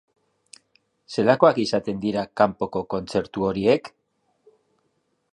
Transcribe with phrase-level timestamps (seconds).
[1.15, 3.91] Zelakoak izaten dira kanpoko kontzertu horiek?